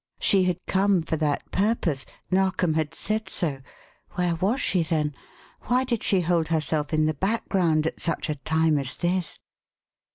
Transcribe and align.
She 0.19 0.45
had 0.45 0.57
come 0.65 1.03
for 1.03 1.15
that 1.17 1.51
purpose 1.51 2.07
Narkom 2.31 2.73
had 2.73 2.95
said 2.95 3.29
so. 3.29 3.61
Where 4.13 4.33
was 4.33 4.59
she, 4.59 4.81
then? 4.81 5.13
Why 5.65 5.83
did 5.83 6.01
she 6.01 6.21
hold 6.21 6.47
herself 6.47 6.91
in 6.91 7.05
the 7.05 7.13
background 7.13 7.85
at 7.85 8.01
such 8.01 8.27
a 8.27 8.33
time 8.33 8.79
as 8.79 8.95
this? 8.95 9.37